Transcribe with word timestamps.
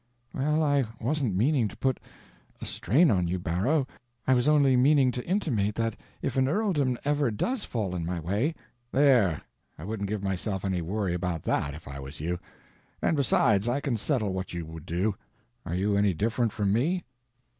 "Well, 0.33 0.63
I 0.63 0.85
wasn't 0.99 1.35
meaning 1.35 1.67
to 1.67 1.77
put—a 1.77 2.65
strain 2.65 3.11
on 3.11 3.27
you, 3.27 3.37
Barrow, 3.37 3.85
I 4.25 4.33
was 4.33 4.47
only 4.47 4.75
meaning 4.75 5.11
to 5.11 5.23
intimate 5.27 5.75
that 5.75 5.95
if 6.23 6.35
an 6.37 6.47
earldom 6.47 6.97
ever 7.05 7.29
does 7.29 7.65
fall 7.65 7.93
in 7.93 8.03
my 8.03 8.19
way—" 8.19 8.55
"There—I 8.91 9.83
wouldn't 9.83 10.09
give 10.09 10.23
myself 10.23 10.65
any 10.65 10.81
worry 10.81 11.13
about 11.13 11.43
that, 11.43 11.75
if 11.75 11.87
I 11.87 11.99
was 11.99 12.19
you. 12.19 12.39
And 12.99 13.15
besides, 13.15 13.67
I 13.69 13.79
can 13.79 13.95
settle 13.95 14.33
what 14.33 14.55
you 14.55 14.65
would 14.65 14.87
do. 14.87 15.13
Are 15.67 15.75
you 15.75 15.95
any 15.95 16.15
different 16.15 16.51
from 16.51 16.73
me?" 16.73 17.03